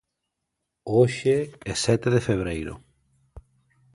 [0.95, 1.35] Hoxe
[1.71, 2.73] é sete de febreiro.